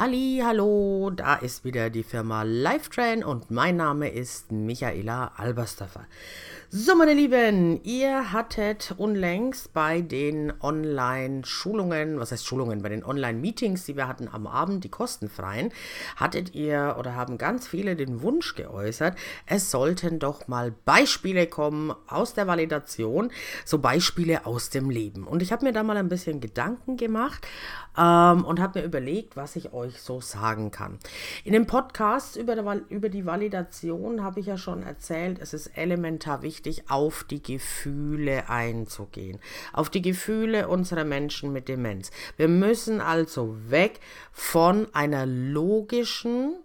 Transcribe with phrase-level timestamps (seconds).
[0.00, 6.06] Ali, hallo, da ist wieder die Firma Lifetrain und mein Name ist Michaela Alberstaffer.
[6.72, 13.86] So, meine Lieben, ihr hattet unlängst bei den Online-Schulungen, was heißt Schulungen, bei den Online-Meetings,
[13.86, 15.72] die wir hatten am Abend, die kostenfreien,
[16.14, 21.92] hattet ihr oder haben ganz viele den Wunsch geäußert, es sollten doch mal Beispiele kommen
[22.06, 23.32] aus der Validation,
[23.64, 25.26] so Beispiele aus dem Leben.
[25.26, 27.48] Und ich habe mir da mal ein bisschen Gedanken gemacht
[27.98, 31.00] ähm, und habe mir überlegt, was ich euch so sagen kann.
[31.42, 35.76] In dem Podcast über, der, über die Validation habe ich ja schon erzählt, es ist
[35.76, 39.38] elementar wichtig, wichtig, auf die Gefühle einzugehen.
[39.72, 42.10] Auf die Gefühle unserer Menschen mit Demenz.
[42.36, 44.00] Wir müssen also weg
[44.32, 46.56] von einer logischen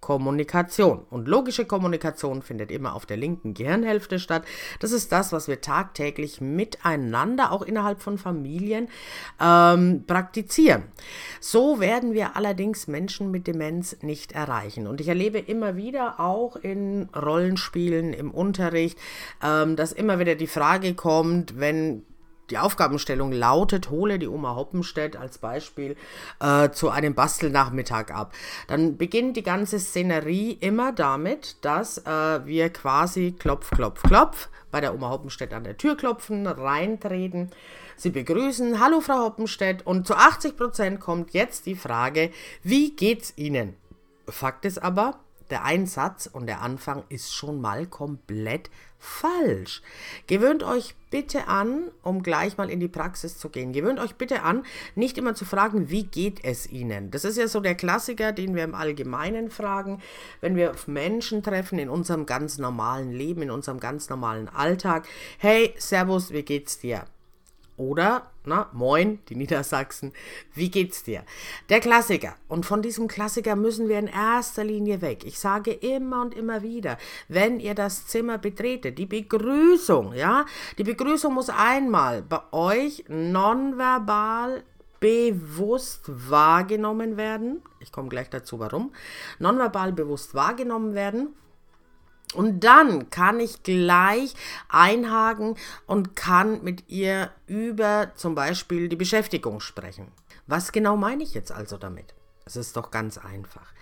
[0.00, 1.04] Kommunikation.
[1.10, 4.44] Und logische Kommunikation findet immer auf der linken Gehirnhälfte statt.
[4.80, 8.88] Das ist das, was wir tagtäglich miteinander, auch innerhalb von Familien,
[9.40, 10.84] ähm, praktizieren.
[11.40, 14.86] So werden wir allerdings Menschen mit Demenz nicht erreichen.
[14.86, 18.98] Und ich erlebe immer wieder auch in Rollenspielen, im Unterricht,
[19.42, 22.04] ähm, dass immer wieder die Frage kommt, wenn
[22.50, 25.96] die Aufgabenstellung lautet, hole die Oma Hoppenstedt als Beispiel
[26.40, 28.32] äh, zu einem Bastelnachmittag ab.
[28.68, 34.80] Dann beginnt die ganze Szenerie immer damit, dass äh, wir quasi klopf, klopf, klopf bei
[34.80, 37.50] der Oma Hoppenstedt an der Tür klopfen, reintreten,
[37.96, 42.30] sie begrüßen, hallo Frau Hoppenstedt und zu 80 Prozent kommt jetzt die Frage,
[42.62, 43.76] wie geht's Ihnen?
[44.28, 49.82] Fakt ist aber, der Einsatz und der Anfang ist schon mal komplett falsch.
[50.26, 53.72] Gewöhnt euch bitte an, um gleich mal in die Praxis zu gehen.
[53.72, 57.10] Gewöhnt euch bitte an, nicht immer zu fragen, wie geht es Ihnen?
[57.10, 60.02] Das ist ja so der Klassiker, den wir im Allgemeinen fragen,
[60.40, 65.06] wenn wir auf Menschen treffen in unserem ganz normalen Leben, in unserem ganz normalen Alltag.
[65.38, 67.06] Hey, Servus, wie geht's dir?
[67.78, 70.12] Oder, na, moin, die Niedersachsen,
[70.52, 71.22] wie geht's dir?
[71.68, 72.34] Der Klassiker.
[72.48, 75.24] Und von diesem Klassiker müssen wir in erster Linie weg.
[75.24, 80.44] Ich sage immer und immer wieder, wenn ihr das Zimmer betretet, die Begrüßung, ja,
[80.76, 84.64] die Begrüßung muss einmal bei euch nonverbal
[84.98, 87.62] bewusst wahrgenommen werden.
[87.78, 88.92] Ich komme gleich dazu, warum.
[89.38, 91.28] Nonverbal bewusst wahrgenommen werden.
[92.34, 94.34] Und dann kann ich gleich
[94.68, 95.56] einhaken
[95.86, 100.12] und kann mit ihr über zum Beispiel die Beschäftigung sprechen.
[100.46, 102.14] Was genau meine ich jetzt also damit?
[102.44, 103.74] Es ist doch ganz einfach.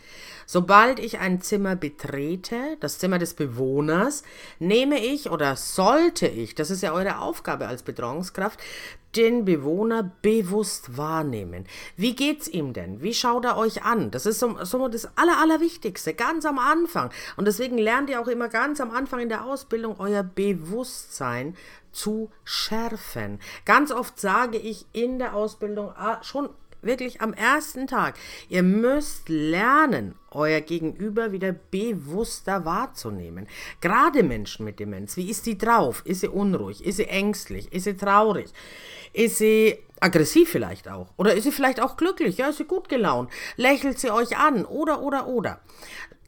[0.44, 4.22] Sobald ich ein Zimmer betrete, das Zimmer des Bewohners,
[4.58, 8.60] nehme ich oder sollte ich, das ist ja eure Aufgabe als Betreuungskraft,
[9.16, 11.64] den Bewohner bewusst wahrnehmen.
[11.96, 13.02] Wie geht's ihm denn?
[13.02, 14.10] Wie schaut er euch an?
[14.10, 17.10] Das ist so, so das Aller, Allerwichtigste, ganz am Anfang.
[17.36, 21.56] Und deswegen lernt ihr auch immer ganz am Anfang in der Ausbildung euer Bewusstsein
[21.92, 23.40] zu schärfen.
[23.64, 26.50] Ganz oft sage ich in der Ausbildung ah, schon
[26.86, 28.14] wirklich am ersten Tag.
[28.48, 33.48] Ihr müsst lernen, euer Gegenüber wieder bewusster wahrzunehmen.
[33.80, 36.02] Gerade Menschen mit Demenz, wie ist sie drauf?
[36.04, 36.84] Ist sie unruhig?
[36.84, 37.72] Ist sie ängstlich?
[37.72, 38.52] Ist sie traurig?
[39.12, 41.08] Ist sie aggressiv vielleicht auch?
[41.16, 42.36] Oder ist sie vielleicht auch glücklich?
[42.38, 43.30] Ja, ist sie gut gelaunt?
[43.56, 44.64] Lächelt sie euch an?
[44.64, 45.60] Oder, oder, oder.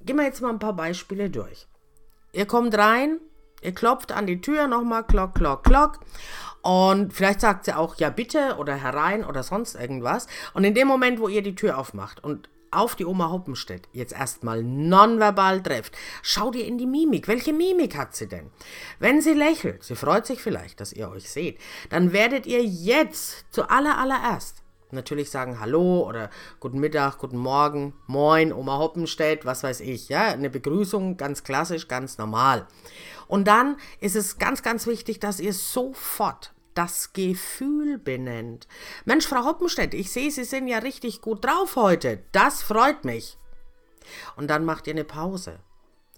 [0.05, 1.67] Gehen wir jetzt mal ein paar Beispiele durch.
[2.33, 3.21] Ihr kommt rein,
[3.63, 6.01] ihr klopft an die Tür nochmal, klock, klock, klock.
[6.63, 10.27] Und vielleicht sagt sie auch, ja bitte oder herein oder sonst irgendwas.
[10.55, 14.13] Und in dem Moment, wo ihr die Tür aufmacht und auf die Oma Hoppenstedt jetzt
[14.13, 17.29] erstmal nonverbal trefft, schaut ihr in die Mimik.
[17.29, 18.51] Welche Mimik hat sie denn?
[18.99, 21.59] Wenn sie lächelt, sie freut sich vielleicht, dass ihr euch seht,
[21.91, 23.97] dann werdet ihr jetzt zu aller
[24.91, 26.31] natürlich sagen Hallo oder
[26.61, 31.89] Guten Mittag, Guten Morgen, Moin, Oma Hoppenstedt, was weiß ich, ja, eine Begrüßung, ganz klassisch,
[31.89, 32.67] ganz normal.
[33.29, 38.69] Und dann ist es ganz, ganz wichtig, dass ihr sofort das Gefühl benennt.
[39.05, 42.23] Mensch, Frau Hoppenstedt, ich sehe, Sie sind ja richtig gut drauf heute.
[42.33, 43.37] Das freut mich.
[44.37, 45.61] Und dann macht ihr eine Pause.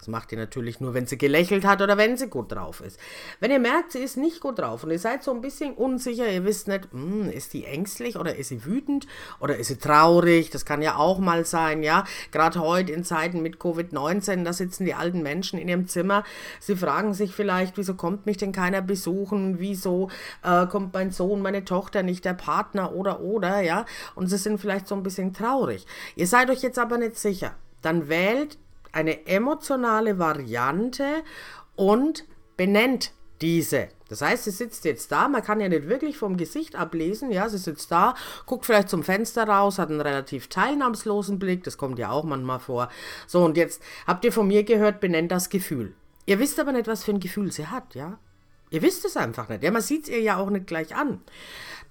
[0.01, 2.99] Das macht ihr natürlich nur, wenn sie gelächelt hat oder wenn sie gut drauf ist.
[3.39, 6.27] Wenn ihr merkt, sie ist nicht gut drauf und ihr seid so ein bisschen unsicher,
[6.27, 9.07] ihr wisst nicht, hm, ist die ängstlich oder ist sie wütend
[9.41, 12.05] oder ist sie traurig, das kann ja auch mal sein, ja.
[12.33, 16.25] Gerade heute in Zeiten mit Covid-19, da sitzen die alten Menschen in ihrem Zimmer,
[16.61, 20.09] sie fragen sich vielleicht, wieso kommt mich denn keiner besuchen, wieso
[20.43, 23.85] äh, kommt mein Sohn, meine Tochter nicht, der Partner oder oder, ja.
[24.15, 25.85] Und sie sind vielleicht so ein bisschen traurig.
[26.17, 27.55] Ihr seid euch jetzt aber nicht sicher.
[27.83, 28.57] Dann wählt
[28.93, 31.23] eine emotionale Variante
[31.77, 32.25] und
[32.57, 33.89] benennt diese.
[34.09, 37.49] Das heißt, sie sitzt jetzt da, man kann ja nicht wirklich vom Gesicht ablesen, ja,
[37.49, 38.15] sie sitzt da,
[38.45, 42.59] guckt vielleicht zum Fenster raus, hat einen relativ teilnahmslosen Blick, das kommt ja auch manchmal
[42.59, 42.89] vor.
[43.27, 45.95] So, und jetzt habt ihr von mir gehört, benennt das Gefühl.
[46.27, 48.19] Ihr wisst aber nicht, was für ein Gefühl sie hat, ja?
[48.71, 49.65] Ihr wisst es einfach nicht.
[49.65, 51.21] Ja, man sieht es ihr ja auch nicht gleich an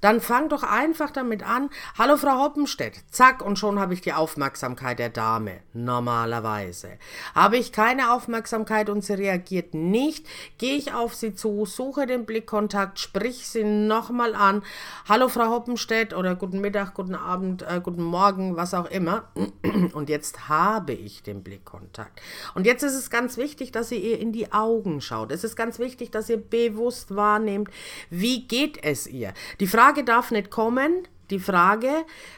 [0.01, 1.69] dann fang doch einfach damit an.
[1.97, 3.03] Hallo Frau Hoppenstedt.
[3.11, 5.59] Zack, und schon habe ich die Aufmerksamkeit der Dame.
[5.73, 6.97] Normalerweise.
[7.35, 10.25] Habe ich keine Aufmerksamkeit und sie reagiert nicht,
[10.57, 14.63] gehe ich auf sie zu, suche den Blickkontakt, sprich sie nochmal an.
[15.07, 19.29] Hallo Frau Hoppenstedt oder guten Mittag, guten Abend, äh, guten Morgen, was auch immer.
[19.93, 22.21] Und jetzt habe ich den Blickkontakt.
[22.55, 25.31] Und jetzt ist es ganz wichtig, dass ihr ihr in die Augen schaut.
[25.31, 27.69] Es ist ganz wichtig, dass ihr bewusst wahrnehmt,
[28.09, 29.33] wie geht es ihr.
[29.59, 31.89] Die Frage Frage darf nicht kommen, die Frage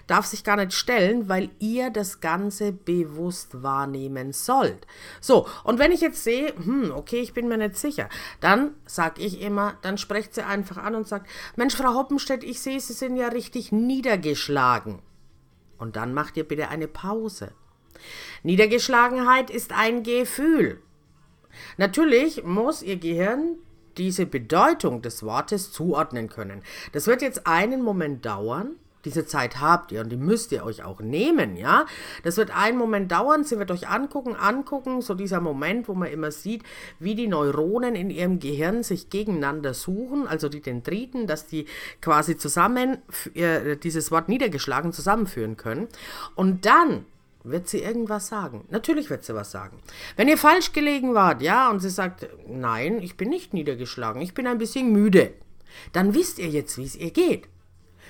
[0.08, 4.88] darf sich gar nicht stellen, weil ihr das Ganze bewusst wahrnehmen sollt.
[5.20, 8.08] So, und wenn ich jetzt sehe, hm, okay, ich bin mir nicht sicher,
[8.40, 12.62] dann sage ich immer, dann sprecht sie einfach an und sagt, Mensch, Frau Hoppenstedt, ich
[12.62, 15.00] sehe, Sie sind ja richtig niedergeschlagen.
[15.78, 17.52] Und dann macht ihr bitte eine Pause.
[18.44, 20.82] Niedergeschlagenheit ist ein Gefühl.
[21.76, 23.58] Natürlich muss Ihr Gehirn
[23.98, 26.62] diese Bedeutung des Wortes zuordnen können.
[26.92, 28.76] Das wird jetzt einen Moment dauern.
[29.06, 31.86] Diese Zeit habt ihr und die müsst ihr euch auch nehmen, ja.
[32.24, 36.12] Das wird einen Moment dauern, sie wird euch angucken, angucken, so dieser Moment, wo man
[36.12, 36.62] immer sieht,
[37.00, 41.66] wie die Neuronen in ihrem Gehirn sich gegeneinander suchen, also die Dendriten, dass die
[42.00, 43.00] quasi zusammen
[43.34, 45.88] äh, dieses Wort niedergeschlagen zusammenführen können.
[46.36, 47.06] Und dann
[47.44, 48.66] wird sie irgendwas sagen.
[48.70, 49.80] Natürlich wird sie was sagen.
[50.16, 54.34] Wenn ihr falsch gelegen wart, ja, und sie sagt, nein, ich bin nicht niedergeschlagen, ich
[54.34, 55.34] bin ein bisschen müde,
[55.94, 57.48] dann wisst ihr jetzt, wie es ihr geht.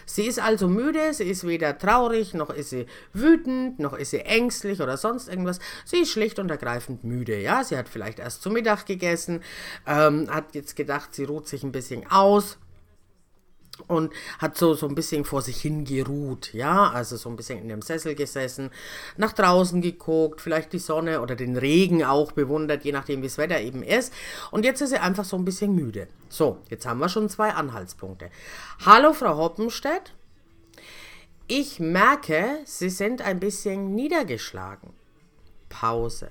[0.05, 4.19] Sie ist also müde, sie ist weder traurig, noch ist sie wütend, noch ist sie
[4.19, 5.59] ängstlich oder sonst irgendwas.
[5.85, 7.63] Sie ist schlicht und ergreifend müde, ja.
[7.63, 9.41] Sie hat vielleicht erst zu Mittag gegessen,
[9.87, 12.57] ähm, hat jetzt gedacht, sie ruht sich ein bisschen aus,
[13.87, 17.69] und hat so, so ein bisschen vor sich hingeruht, ja, also so ein bisschen in
[17.69, 18.71] dem Sessel gesessen,
[19.17, 23.37] nach draußen geguckt, vielleicht die Sonne oder den Regen auch bewundert, je nachdem, wie das
[23.37, 24.13] Wetter eben ist.
[24.51, 26.07] Und jetzt ist sie einfach so ein bisschen müde.
[26.29, 28.29] So, jetzt haben wir schon zwei Anhaltspunkte.
[28.85, 30.13] Hallo, Frau Hoppenstedt.
[31.47, 34.93] Ich merke, Sie sind ein bisschen niedergeschlagen.
[35.67, 36.29] Pause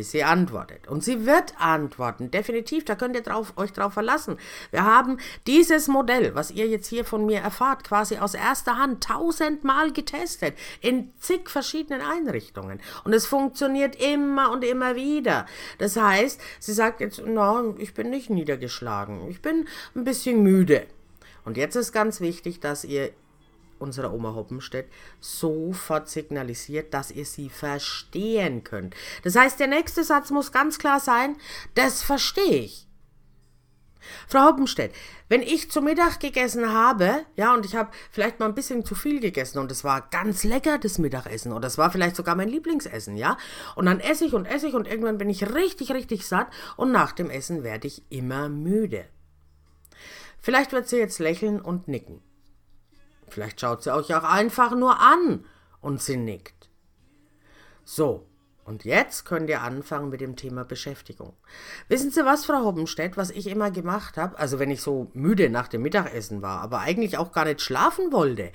[0.00, 0.88] bis sie antwortet.
[0.88, 4.38] Und sie wird antworten, definitiv, da könnt ihr drauf, euch drauf verlassen.
[4.70, 9.04] Wir haben dieses Modell, was ihr jetzt hier von mir erfahrt, quasi aus erster Hand
[9.04, 12.80] tausendmal getestet, in zig verschiedenen Einrichtungen.
[13.04, 15.44] Und es funktioniert immer und immer wieder.
[15.76, 20.86] Das heißt, sie sagt jetzt, na, ich bin nicht niedergeschlagen, ich bin ein bisschen müde.
[21.44, 23.10] Und jetzt ist ganz wichtig, dass ihr
[23.80, 24.88] unserer Oma Hoppenstedt
[25.20, 28.94] sofort signalisiert, dass ihr sie verstehen könnt.
[29.22, 31.36] Das heißt, der nächste Satz muss ganz klar sein,
[31.74, 32.86] das verstehe ich.
[34.26, 34.94] Frau Hoppenstedt,
[35.28, 38.94] wenn ich zu Mittag gegessen habe, ja, und ich habe vielleicht mal ein bisschen zu
[38.94, 42.48] viel gegessen und es war ganz lecker, das Mittagessen, oder es war vielleicht sogar mein
[42.48, 43.36] Lieblingsessen, ja,
[43.76, 46.92] und dann esse ich und esse ich und irgendwann bin ich richtig, richtig satt und
[46.92, 49.04] nach dem Essen werde ich immer müde.
[50.40, 52.22] Vielleicht wird sie jetzt lächeln und nicken.
[53.30, 55.44] Vielleicht schaut sie euch auch einfach nur an
[55.80, 56.68] und sie nickt.
[57.84, 58.26] So,
[58.64, 61.32] und jetzt könnt ihr anfangen mit dem Thema Beschäftigung.
[61.88, 64.38] Wissen Sie was, Frau Hoppenstedt, was ich immer gemacht habe?
[64.38, 68.12] Also wenn ich so müde nach dem Mittagessen war, aber eigentlich auch gar nicht schlafen
[68.12, 68.52] wollte.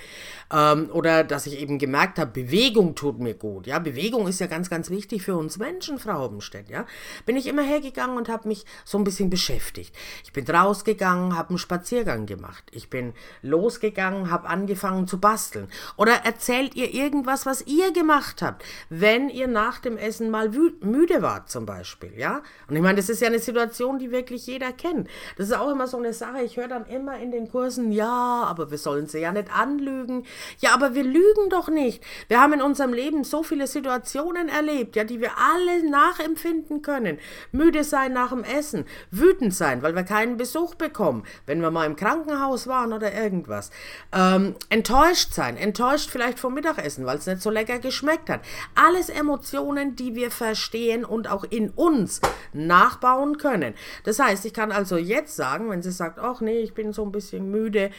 [0.53, 3.67] Ähm, oder dass ich eben gemerkt habe, Bewegung tut mir gut.
[3.67, 6.69] Ja, Bewegung ist ja ganz, ganz wichtig für uns Menschen, Frau Hoppenstedt.
[6.69, 6.85] Ja,
[7.25, 9.95] bin ich immer hergegangen und habe mich so ein bisschen beschäftigt.
[10.23, 12.63] Ich bin rausgegangen, habe einen Spaziergang gemacht.
[12.71, 15.67] Ich bin losgegangen, habe angefangen zu basteln.
[15.97, 21.21] Oder erzählt ihr irgendwas, was ihr gemacht habt, wenn ihr nach dem Essen mal müde
[21.21, 22.41] war zum Beispiel, ja.
[22.67, 25.07] Und ich meine, das ist ja eine Situation, die wirklich jeder kennt.
[25.37, 26.41] Das ist auch immer so eine Sache.
[26.43, 30.25] Ich höre dann immer in den Kursen, ja, aber wir sollen sie ja nicht anlügen.
[30.59, 32.03] Ja, aber wir lügen doch nicht.
[32.27, 37.19] Wir haben in unserem Leben so viele Situationen erlebt, ja, die wir alle nachempfinden können.
[37.51, 41.85] Müde sein nach dem Essen, wütend sein, weil wir keinen Besuch bekommen, wenn wir mal
[41.85, 43.71] im Krankenhaus waren oder irgendwas.
[44.11, 48.41] Ähm, enttäuscht sein, enttäuscht vielleicht vom Mittagessen, weil es nicht so lecker geschmeckt hat.
[48.75, 52.21] Alles Emotionen, Themen, die wir verstehen und auch in uns
[52.53, 53.73] nachbauen können.
[54.03, 57.03] Das heißt, ich kann also jetzt sagen, wenn sie sagt, ach nee, ich bin so
[57.03, 57.91] ein bisschen müde,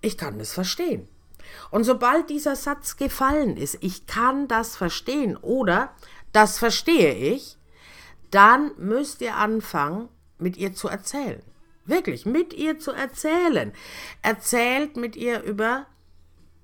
[0.00, 1.08] ich kann das verstehen.
[1.70, 5.90] Und sobald dieser Satz gefallen ist, ich kann das verstehen oder
[6.32, 7.56] das verstehe ich,
[8.30, 11.42] dann müsst ihr anfangen, mit ihr zu erzählen.
[11.86, 13.72] Wirklich, mit ihr zu erzählen.
[14.22, 15.86] Erzählt mit ihr über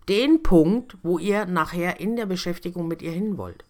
[0.09, 3.64] den Punkt, wo ihr nachher in der Beschäftigung mit ihr hin wollt.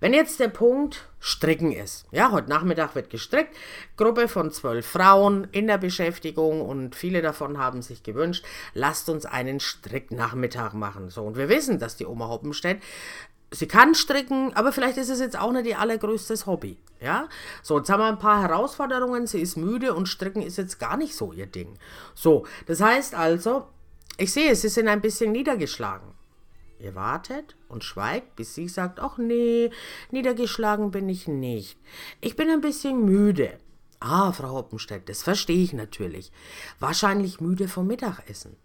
[0.00, 3.56] Wenn jetzt der Punkt Stricken ist, ja, heute Nachmittag wird gestrickt,
[3.96, 9.24] Gruppe von zwölf Frauen in der Beschäftigung und viele davon haben sich gewünscht, lasst uns
[9.24, 11.08] einen Stricknachmittag machen.
[11.08, 12.80] So, und wir wissen, dass die Oma Hoppenstedt
[13.50, 16.78] sie kann stricken, aber vielleicht ist es jetzt auch nicht ihr allergrößtes Hobby.
[17.00, 17.28] Ja,
[17.62, 19.26] so, jetzt haben wir ein paar Herausforderungen.
[19.26, 21.78] Sie ist müde und stricken ist jetzt gar nicht so ihr Ding.
[22.14, 23.66] So, das heißt also,
[24.16, 26.15] ich sehe, sie sind ein bisschen niedergeschlagen.
[26.78, 29.70] Ihr wartet und schweigt, bis sie sagt, ach nee,
[30.10, 31.78] niedergeschlagen bin ich nicht.
[32.20, 33.58] Ich bin ein bisschen müde.
[34.00, 36.32] Ah, Frau Hoppenstedt, das verstehe ich natürlich.
[36.78, 38.56] Wahrscheinlich müde vom Mittagessen.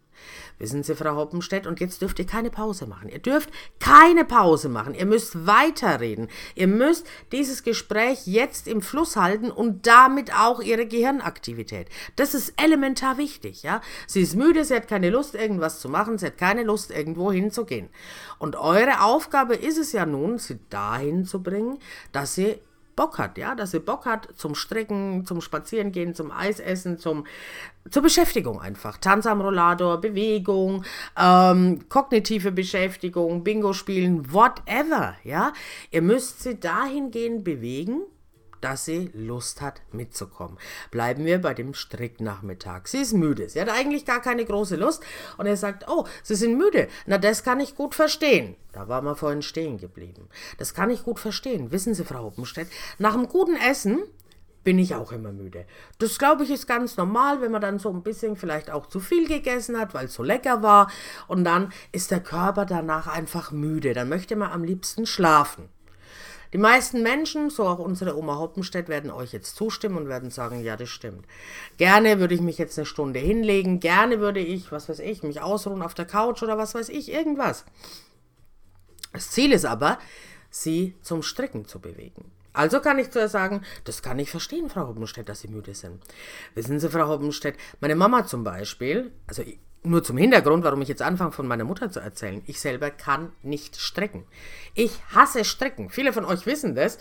[0.60, 3.10] Wissen Sie, Frau Hoppenstedt, und jetzt dürft ihr keine Pause machen.
[3.10, 4.94] Ihr dürft keine Pause machen.
[4.94, 6.28] Ihr müsst weiterreden.
[6.54, 11.88] Ihr müsst dieses Gespräch jetzt im Fluss halten und damit auch Ihre Gehirnaktivität.
[12.16, 13.82] Das ist elementar wichtig, ja.
[14.06, 17.32] Sie ist müde, sie hat keine Lust, irgendwas zu machen, sie hat keine Lust, irgendwo
[17.32, 17.90] hinzugehen.
[18.38, 21.80] Und eure Aufgabe ist es ja nun, sie dahin zu bringen,
[22.12, 22.60] dass sie
[22.96, 27.26] Bock hat, ja, dass sie Bock hat zum Stricken, zum Spazierengehen, zum Eisessen, zum,
[27.90, 28.98] zur Beschäftigung einfach.
[28.98, 30.84] Tanz am Rollator, Bewegung,
[31.18, 35.54] ähm, kognitive Beschäftigung, Bingo spielen, whatever, ja.
[35.92, 38.02] Ihr müsst sie dahingehend bewegen,
[38.62, 40.58] dass sie Lust hat mitzukommen.
[40.92, 42.88] Bleiben wir bei dem Stricknachmittag.
[42.88, 43.50] Sie ist müde.
[43.50, 45.04] Sie hat eigentlich gar keine große Lust.
[45.38, 46.88] Und er sagt, oh, Sie sind müde.
[47.06, 48.56] Na, das kann ich gut verstehen.
[48.72, 50.30] Da war man vorhin stehen geblieben.
[50.58, 51.72] Das kann ich gut verstehen.
[51.72, 52.68] Wissen Sie, Frau Hoppenstedt,
[53.00, 54.04] nach einem guten Essen
[54.64, 55.66] bin ich auch immer müde.
[55.98, 59.00] Das glaube ich ist ganz normal, wenn man dann so ein bisschen vielleicht auch zu
[59.00, 60.92] viel gegessen hat, weil es so lecker war
[61.28, 63.94] und dann ist der Körper danach einfach müde.
[63.94, 65.70] Dann möchte man am liebsten schlafen.
[66.54, 70.62] Die meisten Menschen, so auch unsere Oma Hoppenstedt, werden euch jetzt zustimmen und werden sagen,
[70.62, 71.26] ja, das stimmt.
[71.78, 75.42] Gerne würde ich mich jetzt eine Stunde hinlegen, gerne würde ich, was weiß ich, mich
[75.42, 77.66] ausruhen auf der Couch oder was weiß ich, irgendwas.
[79.14, 79.98] Das Ziel ist aber,
[80.50, 82.32] sie zum Stricken zu bewegen.
[82.54, 85.74] Also kann ich zu ihr sagen, das kann ich verstehen, Frau Hoppenstedt, dass Sie müde
[85.74, 86.04] sind.
[86.54, 89.44] Wissen Sie, Frau Hoppenstedt, meine Mama zum Beispiel, also
[89.84, 92.42] nur zum Hintergrund, warum ich jetzt anfange, von meiner Mutter zu erzählen.
[92.46, 94.26] Ich selber kann nicht stricken.
[94.76, 95.90] Ich hasse Stricken.
[95.90, 96.98] Viele von euch wissen das.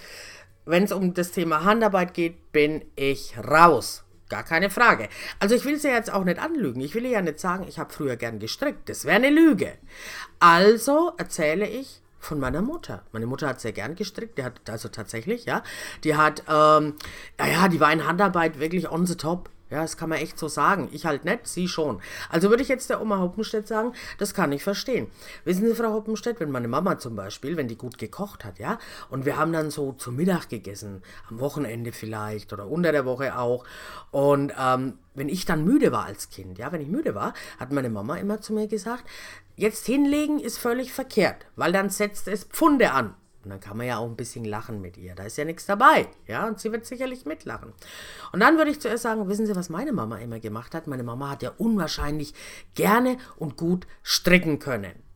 [0.65, 4.05] Wenn es um das Thema Handarbeit geht, bin ich raus.
[4.29, 5.09] Gar keine Frage.
[5.41, 6.81] Also ich will sie jetzt auch nicht anlügen.
[6.81, 8.89] Ich will ja nicht sagen, ich habe früher gern gestrickt.
[8.89, 9.73] Das wäre eine Lüge.
[10.39, 13.03] Also erzähle ich von meiner Mutter.
[13.13, 15.63] Meine Mutter hat sehr gern gestrickt, die hat also tatsächlich, ja,
[16.05, 16.95] die hat, ähm,
[17.39, 19.51] ja, ja, die war in Handarbeit wirklich on the top.
[19.71, 20.89] Ja, das kann man echt so sagen.
[20.93, 22.01] Ich halt nicht, sie schon.
[22.29, 25.07] Also würde ich jetzt der Oma Hoppenstedt sagen, das kann ich verstehen.
[25.45, 28.79] Wissen Sie, Frau Hoppenstedt, wenn meine Mama zum Beispiel, wenn die gut gekocht hat, ja,
[29.11, 33.39] und wir haben dann so zu Mittag gegessen, am Wochenende vielleicht oder unter der Woche
[33.39, 33.65] auch,
[34.11, 37.73] und ähm, wenn ich dann müde war als Kind, ja, wenn ich müde war, hat
[37.73, 39.05] meine Mama immer zu mir gesagt,
[39.57, 43.15] jetzt hinlegen ist völlig verkehrt, weil dann setzt es Pfunde an.
[43.43, 45.15] Und dann kann man ja auch ein bisschen lachen mit ihr.
[45.15, 46.09] Da ist ja nichts dabei.
[46.27, 47.73] Ja, und sie wird sicherlich mitlachen.
[48.33, 50.87] Und dann würde ich zuerst sagen, wissen Sie, was meine Mama immer gemacht hat?
[50.87, 52.35] Meine Mama hat ja unwahrscheinlich
[52.75, 55.10] gerne und gut stricken können.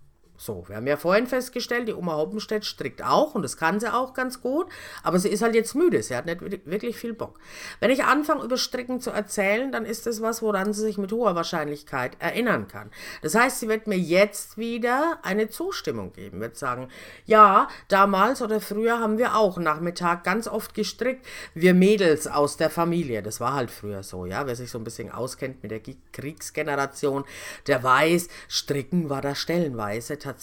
[0.44, 3.90] So, wir haben ja vorhin festgestellt, die Oma Hoppenstedt strickt auch und das kann sie
[3.90, 4.66] auch ganz gut,
[5.02, 7.38] aber sie ist halt jetzt müde, sie hat nicht wirklich viel Bock.
[7.80, 11.12] Wenn ich anfange, über Stricken zu erzählen, dann ist das was, woran sie sich mit
[11.12, 12.90] hoher Wahrscheinlichkeit erinnern kann.
[13.22, 16.88] Das heißt, sie wird mir jetzt wieder eine Zustimmung geben, wird sagen,
[17.24, 21.24] ja, damals oder früher haben wir auch Nachmittag ganz oft gestrickt,
[21.54, 24.84] wir Mädels aus der Familie, das war halt früher so, ja, wer sich so ein
[24.84, 25.80] bisschen auskennt mit der
[26.12, 27.24] Kriegsgeneration,
[27.66, 30.33] der weiß, Stricken war da stellenweise tatsächlich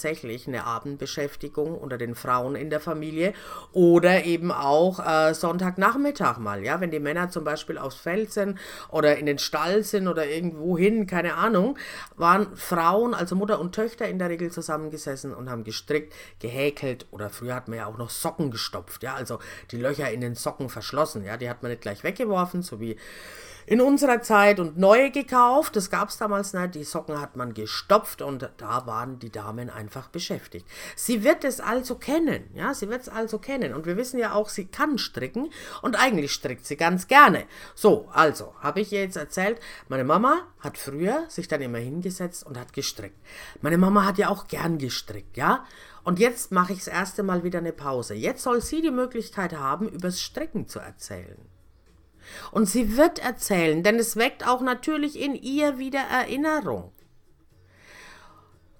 [0.46, 3.32] eine Abendbeschäftigung unter den Frauen in der Familie
[3.72, 8.58] oder eben auch äh, Sonntagnachmittag mal, ja, wenn die Männer zum Beispiel aufs Feld sind
[8.90, 11.78] oder in den Stall sind oder irgendwo hin, keine Ahnung,
[12.16, 17.30] waren Frauen, also Mutter und Töchter in der Regel zusammengesessen und haben gestrickt, gehäkelt oder
[17.30, 19.38] früher hat man ja auch noch Socken gestopft, ja, also
[19.70, 22.96] die Löcher in den Socken verschlossen, ja, die hat man nicht gleich weggeworfen, so wie
[23.66, 25.76] in unserer Zeit und neue gekauft.
[25.76, 26.74] Das gab es damals nicht.
[26.74, 30.66] Die Socken hat man gestopft und da waren die Damen einfach beschäftigt.
[30.96, 33.74] Sie wird es also kennen, ja, sie wird es also kennen.
[33.74, 35.50] Und wir wissen ja auch, sie kann stricken
[35.82, 37.44] und eigentlich strickt sie ganz gerne.
[37.74, 42.46] So, also, habe ich ihr jetzt erzählt, meine Mama hat früher sich dann immer hingesetzt
[42.46, 43.18] und hat gestrickt.
[43.60, 45.64] Meine Mama hat ja auch gern gestrickt, ja.
[46.04, 48.14] Und jetzt mache ich das erste Mal wieder eine Pause.
[48.14, 51.51] Jetzt soll sie die Möglichkeit haben, übers Stricken zu erzählen.
[52.50, 56.92] Und sie wird erzählen, denn es weckt auch natürlich in ihr wieder Erinnerung.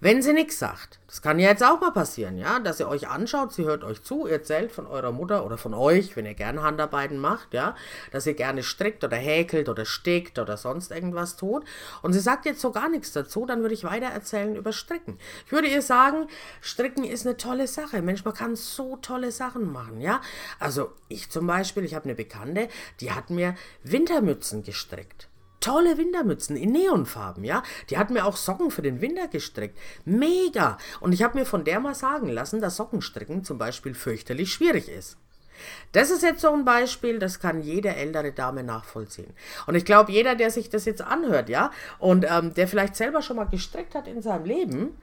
[0.03, 3.07] Wenn sie nichts sagt, das kann ja jetzt auch mal passieren, ja, dass ihr euch
[3.07, 6.35] anschaut, sie hört euch zu, ihr erzählt von eurer Mutter oder von euch, wenn ihr
[6.35, 7.77] gerne Handarbeiten macht, ja,
[8.11, 11.65] dass ihr gerne strickt oder häkelt oder stickt oder sonst irgendwas tut
[12.03, 15.21] und sie sagt jetzt so gar nichts dazu, dann würde ich weiter erzählen über Stricken.
[15.47, 16.27] Ich würde ihr sagen,
[16.61, 18.03] Stricken ist eine tolle Sache.
[18.03, 20.21] Mensch, man kann so tolle Sachen machen, ja.
[20.59, 22.67] Also ich zum Beispiel, ich habe eine Bekannte,
[22.99, 23.55] die hat mir
[23.85, 25.29] Wintermützen gestrickt.
[25.63, 27.63] Tolle Wintermützen in Neonfarben, ja.
[27.89, 29.79] Die hat mir auch Socken für den Winter gestrickt.
[30.05, 30.77] Mega!
[31.01, 34.89] Und ich habe mir von der mal sagen lassen, dass Sockenstricken zum Beispiel fürchterlich schwierig
[34.89, 35.17] ist.
[35.93, 39.33] Das ist jetzt so ein Beispiel, das kann jede ältere Dame nachvollziehen.
[39.67, 43.23] Und ich glaube, jeder, der sich das jetzt anhört, ja, und ähm, der vielleicht selber
[43.23, 44.97] schon mal gestrickt hat in seinem Leben,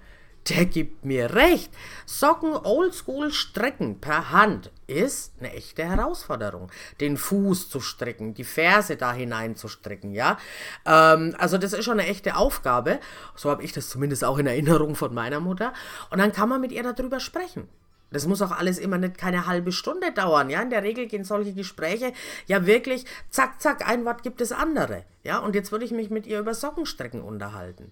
[0.49, 1.71] der gibt mir recht.
[2.05, 6.71] Socken oldschool strecken per Hand ist eine echte Herausforderung.
[6.99, 10.37] Den Fuß zu stricken, die Ferse da hinein zu stricken, ja.
[10.85, 12.99] Ähm, also das ist schon eine echte Aufgabe.
[13.35, 15.73] So habe ich das zumindest auch in Erinnerung von meiner Mutter.
[16.09, 17.69] Und dann kann man mit ihr darüber sprechen.
[18.11, 20.61] Das muss auch alles immer nicht keine halbe Stunde dauern, ja.
[20.61, 22.13] In der Regel gehen solche Gespräche
[22.47, 25.37] ja wirklich zack, zack, ein Wort gibt es andere, ja.
[25.39, 27.91] Und jetzt würde ich mich mit ihr über Sockenstrecken unterhalten.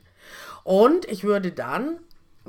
[0.63, 1.99] Und ich würde dann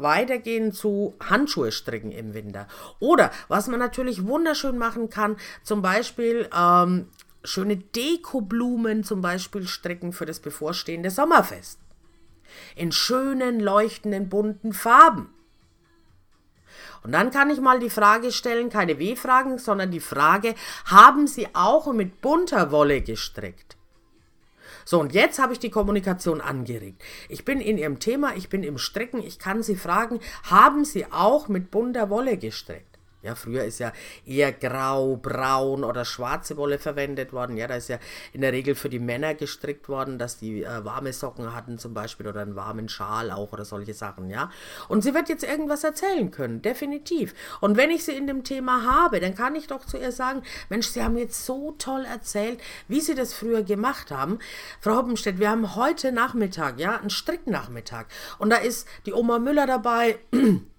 [0.02, 2.69] weitergehen zu Handschuhe stricken im Winter.
[2.99, 7.09] Oder was man natürlich wunderschön machen kann, zum Beispiel ähm,
[7.45, 11.78] schöne Dekoblumen zum Beispiel stricken für das bevorstehende Sommerfest.
[12.76, 15.33] In schönen, leuchtenden, bunten Farben.
[17.02, 21.49] Und dann kann ich mal die Frage stellen, keine W-Fragen, sondern die Frage, haben Sie
[21.55, 23.77] auch mit bunter Wolle gestrickt?
[24.88, 27.02] So, und jetzt habe ich die Kommunikation angeregt.
[27.28, 31.04] Ich bin in Ihrem Thema, ich bin im Stricken, ich kann Sie fragen, haben Sie
[31.12, 32.98] auch mit bunter Wolle gestrickt?
[33.20, 33.92] Ja, früher ist ja
[34.25, 37.56] eher grau, braun oder schwarze Wolle verwendet worden.
[37.56, 37.98] Ja, da ist ja
[38.32, 41.94] in der Regel für die Männer gestrickt worden, dass die äh, warme Socken hatten zum
[41.94, 44.50] Beispiel oder einen warmen Schal auch oder solche Sachen, ja.
[44.87, 47.34] Und sie wird jetzt irgendwas erzählen können, definitiv.
[47.60, 50.42] Und wenn ich sie in dem Thema habe, dann kann ich doch zu ihr sagen,
[50.68, 54.38] Mensch, Sie haben jetzt so toll erzählt, wie Sie das früher gemacht haben.
[54.80, 58.06] Frau Hoppenstedt, wir haben heute Nachmittag, ja, einen Stricknachmittag.
[58.38, 60.18] Und da ist die Oma Müller dabei.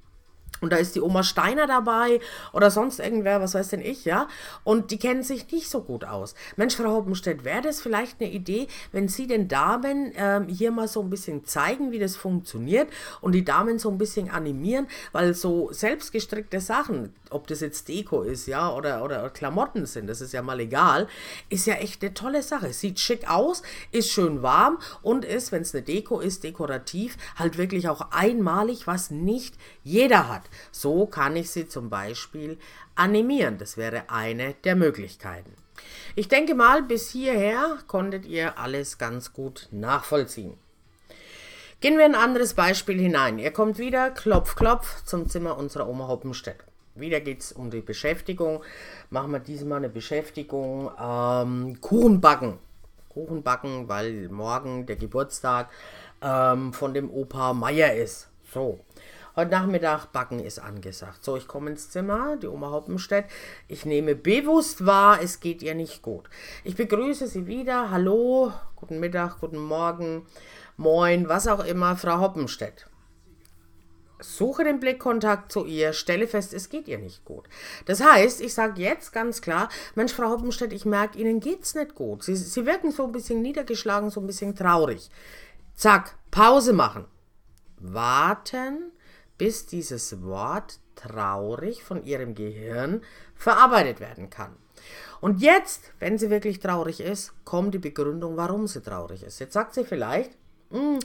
[0.61, 2.19] Und da ist die Oma Steiner dabei
[2.53, 4.27] oder sonst irgendwer, was weiß denn ich, ja.
[4.63, 6.35] Und die kennen sich nicht so gut aus.
[6.55, 10.87] Mensch, Frau Hoppenstedt, wäre das vielleicht eine Idee, wenn Sie den Damen ähm, hier mal
[10.87, 12.89] so ein bisschen zeigen, wie das funktioniert
[13.21, 18.23] und die Damen so ein bisschen animieren, weil so selbstgestrickte Sachen, ob das jetzt Deko
[18.23, 21.07] ist, ja, oder, oder Klamotten sind, das ist ja mal egal,
[21.49, 22.73] ist ja echt eine tolle Sache.
[22.73, 27.57] Sieht schick aus, ist schön warm und ist, wenn es eine Deko ist, dekorativ, halt
[27.57, 30.48] wirklich auch einmalig, was nicht jeder hat.
[30.71, 32.57] So kann ich sie zum Beispiel
[32.95, 33.57] animieren.
[33.57, 35.53] Das wäre eine der Möglichkeiten.
[36.15, 40.57] Ich denke mal, bis hierher konntet ihr alles ganz gut nachvollziehen.
[41.81, 43.39] Gehen wir ein anderes Beispiel hinein.
[43.39, 46.57] Ihr kommt wieder, klopf, klopf, zum Zimmer unserer Oma Hoppenstedt.
[46.95, 48.61] Wieder geht es um die Beschäftigung.
[49.09, 50.91] Machen wir diesmal eine Beschäftigung.
[51.01, 52.59] Ähm, Kuchen backen.
[53.07, 55.69] Kuchen backen, weil morgen der Geburtstag
[56.21, 58.27] ähm, von dem Opa Meier ist.
[58.53, 58.79] So.
[59.39, 61.23] Heute Nachmittag backen ist angesagt.
[61.23, 63.23] So, ich komme ins Zimmer, die Oma Hoppenstedt.
[63.69, 66.29] Ich nehme bewusst wahr, es geht ihr nicht gut.
[66.65, 67.89] Ich begrüße Sie wieder.
[67.89, 70.25] Hallo, guten Mittag, guten Morgen,
[70.75, 72.89] moin, was auch immer, Frau Hoppenstedt.
[74.19, 77.47] Suche den Blickkontakt zu ihr, stelle fest, es geht ihr nicht gut.
[77.85, 81.95] Das heißt, ich sage jetzt ganz klar, Mensch, Frau Hoppenstedt, ich merke, Ihnen geht's nicht
[81.95, 82.23] gut.
[82.23, 85.09] Sie, Sie wirken so ein bisschen niedergeschlagen, so ein bisschen traurig.
[85.75, 87.05] Zack, Pause machen.
[87.77, 88.91] Warten,
[89.39, 93.01] bis dieses Wort traurig von ihrem Gehirn
[93.33, 94.55] verarbeitet werden kann.
[95.21, 99.39] Und jetzt, wenn sie wirklich traurig ist, kommt die Begründung, warum sie traurig ist.
[99.39, 100.31] Jetzt sagt sie vielleicht,
[100.71, 100.99] hm,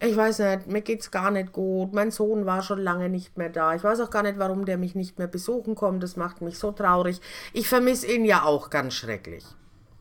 [0.00, 1.92] ich weiß nicht, mir geht's gar nicht gut.
[1.92, 3.74] Mein Sohn war schon lange nicht mehr da.
[3.74, 6.02] Ich weiß auch gar nicht, warum der mich nicht mehr besuchen kommt.
[6.02, 7.20] Das macht mich so traurig.
[7.52, 9.44] Ich vermisse ihn ja auch ganz schrecklich.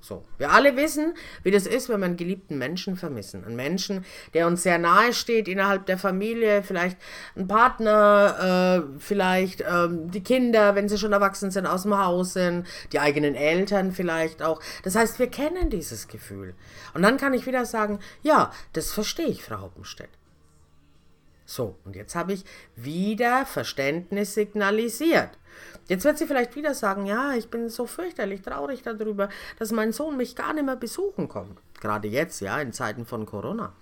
[0.01, 3.43] So, wir alle wissen, wie das ist, wenn wir einen geliebten Menschen vermissen.
[3.43, 6.97] Einen Menschen, der uns sehr nahe steht innerhalb der Familie, vielleicht
[7.35, 12.33] ein Partner, äh, vielleicht ähm, die Kinder, wenn sie schon erwachsen sind, aus dem Haus
[12.33, 14.62] sind, die eigenen Eltern vielleicht auch.
[14.83, 16.53] Das heißt, wir kennen dieses Gefühl.
[16.93, 20.18] Und dann kann ich wieder sagen, ja, das verstehe ich, Frau Hoppenstedt.
[21.49, 25.31] So, und jetzt habe ich wieder Verständnis signalisiert.
[25.88, 29.91] Jetzt wird sie vielleicht wieder sagen, ja, ich bin so fürchterlich traurig darüber, dass mein
[29.91, 31.57] Sohn mich gar nicht mehr besuchen kommt.
[31.81, 33.73] Gerade jetzt, ja, in Zeiten von Corona.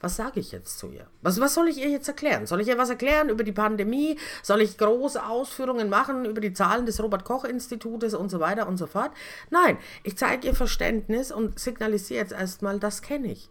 [0.00, 1.06] Was sage ich jetzt zu ihr?
[1.20, 2.46] Was, was soll ich ihr jetzt erklären?
[2.46, 4.18] Soll ich ihr was erklären über die Pandemie?
[4.42, 8.88] Soll ich große Ausführungen machen über die Zahlen des Robert-Koch-Institutes und so weiter und so
[8.88, 9.12] fort?
[9.48, 13.48] Nein, ich zeige ihr Verständnis und signalisiere jetzt erstmal, das kenne ich.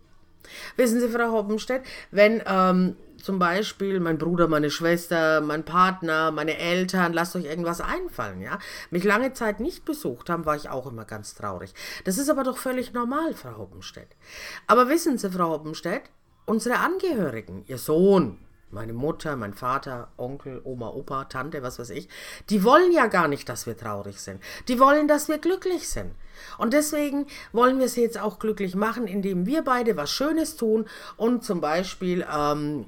[0.76, 6.58] Wissen Sie, Frau Hoppenstedt, wenn ähm, zum Beispiel mein Bruder, meine Schwester, mein Partner, meine
[6.58, 10.88] Eltern, lasst euch irgendwas einfallen, ja, mich lange Zeit nicht besucht haben, war ich auch
[10.88, 11.74] immer ganz traurig.
[12.06, 14.16] Das ist aber doch völlig normal, Frau Hoppenstedt.
[14.68, 16.04] Aber wissen Sie, Frau Hoppenstedt,
[16.46, 18.40] unsere Angehörigen, Ihr Sohn,
[18.72, 22.08] meine Mutter, mein Vater, Onkel, Oma, Opa, Tante, was weiß ich,
[22.50, 24.42] die wollen ja gar nicht, dass wir traurig sind.
[24.68, 26.12] Die wollen, dass wir glücklich sind.
[26.58, 30.86] Und deswegen wollen wir sie jetzt auch glücklich machen, indem wir beide was Schönes tun
[31.18, 32.86] und zum Beispiel ähm,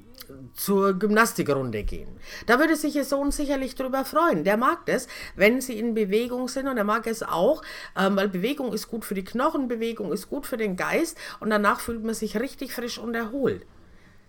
[0.54, 2.08] zur Gymnastikrunde gehen.
[2.46, 4.44] Da würde sich Ihr Sohn sicherlich darüber freuen.
[4.44, 7.62] Der mag das, wenn Sie in Bewegung sind und er mag es auch,
[7.96, 11.50] ähm, weil Bewegung ist gut für die Knochen, Bewegung ist gut für den Geist und
[11.50, 13.66] danach fühlt man sich richtig frisch und erholt.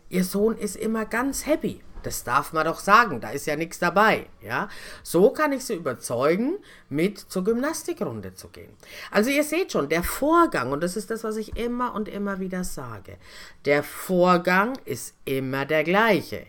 [0.09, 1.81] Ihr Sohn ist immer ganz happy.
[2.05, 4.69] Das darf man doch sagen, da ist ja nichts dabei, ja?
[5.01, 8.71] So kann ich sie überzeugen, mit zur Gymnastikrunde zu gehen.
[9.09, 12.39] Also ihr seht schon, der Vorgang und das ist das, was ich immer und immer
[12.39, 13.17] wieder sage.
[13.65, 16.45] Der Vorgang ist immer der gleiche.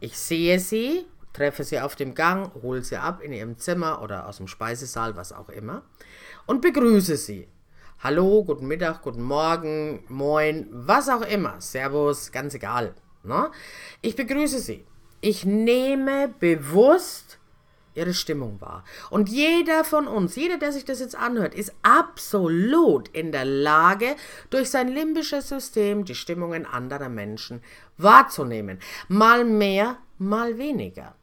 [0.00, 1.04] Ich sehe sie,
[1.34, 5.14] treffe sie auf dem Gang, hole sie ab in ihrem Zimmer oder aus dem Speisesaal,
[5.14, 5.82] was auch immer,
[6.46, 7.48] und begrüße sie.
[8.00, 11.62] Hallo, guten Mittag, guten Morgen, moin, was auch immer.
[11.62, 12.94] Servus, ganz egal.
[13.22, 13.50] Ne?
[14.02, 14.84] Ich begrüße Sie.
[15.22, 17.38] Ich nehme bewusst
[17.94, 18.84] Ihre Stimmung wahr.
[19.08, 24.14] Und jeder von uns, jeder, der sich das jetzt anhört, ist absolut in der Lage,
[24.50, 27.62] durch sein limbisches System die Stimmungen anderer Menschen
[27.96, 28.78] wahrzunehmen.
[29.08, 31.14] Mal mehr, mal weniger.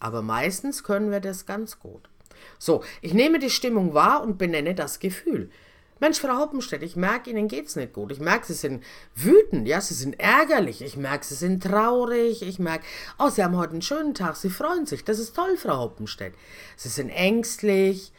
[0.00, 2.10] Aber meistens können wir das ganz gut.
[2.58, 5.50] So, ich nehme die Stimmung wahr und benenne das Gefühl.
[5.98, 8.12] Mensch, Frau Hoppenstedt, ich merke, Ihnen geht's nicht gut.
[8.12, 10.82] Ich merke, Sie sind wütend, ja, Sie sind ärgerlich.
[10.82, 12.42] Ich merke, Sie sind traurig.
[12.42, 12.84] Ich merke,
[13.18, 14.36] oh, Sie haben heute einen schönen Tag.
[14.36, 15.04] Sie freuen sich.
[15.04, 16.34] Das ist toll, Frau Hoppenstedt.
[16.76, 18.12] Sie sind ängstlich.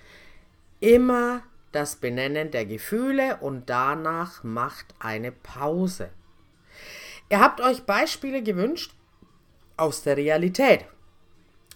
[0.80, 6.10] Immer das Benennen der Gefühle und danach macht eine Pause.
[7.30, 8.94] Ihr habt euch Beispiele gewünscht
[9.76, 10.86] aus der Realität.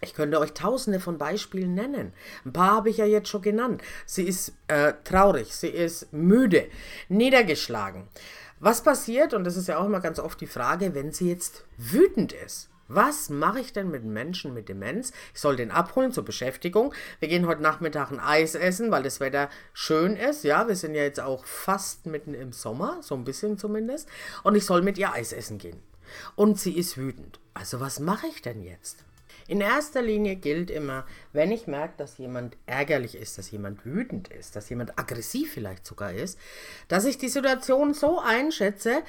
[0.04, 2.14] Ich könnte euch tausende von Beispielen nennen.
[2.44, 3.84] Ein paar habe ich ja jetzt schon genannt.
[4.08, 6.68] Sie ist äh, traurig, sie ist müde,
[7.08, 8.08] niedergeschlagen.
[8.60, 11.66] Was passiert, und das ist ja auch immer ganz oft die Frage, wenn sie jetzt
[11.78, 12.70] wütend ist?
[12.88, 15.14] Was mache ich denn mit Menschen mit Demenz?
[15.34, 16.94] Ich soll den abholen zur Beschäftigung.
[17.20, 20.44] Wir gehen heute Nachmittag ein Eis essen, weil das Wetter schön ist.
[20.44, 24.10] Ja, wir sind ja jetzt auch fast mitten im Sommer, so ein bisschen zumindest.
[24.44, 25.82] Und ich soll mit ihr Eis essen gehen.
[26.36, 27.40] Und sie ist wütend.
[27.54, 29.06] Also was mache ich denn jetzt?
[29.52, 34.30] In erster Linie gilt immer, wenn ich merke, dass jemand ärgerlich ist, dass jemand wütend
[34.30, 36.40] ist, dass jemand aggressiv vielleicht sogar ist,
[36.88, 39.04] dass ich die Situation so einschätze,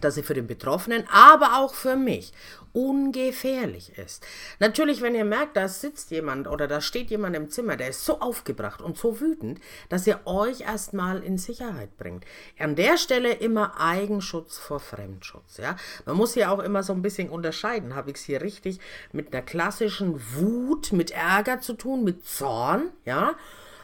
[0.00, 2.32] dass sie für den Betroffenen, aber auch für mich
[2.72, 4.26] ungefährlich ist.
[4.58, 8.04] Natürlich, wenn ihr merkt, da sitzt jemand oder da steht jemand im Zimmer, der ist
[8.04, 12.24] so aufgebracht und so wütend, dass ihr euch erstmal in Sicherheit bringt.
[12.58, 15.58] An der Stelle immer Eigenschutz vor Fremdschutz.
[15.58, 15.76] Ja?
[16.06, 17.94] Man muss hier auch immer so ein bisschen unterscheiden.
[17.94, 18.80] Habe ich es hier richtig
[19.12, 23.34] mit einer klassischen Wut, mit Ärger zu tun, mit Zorn, ja?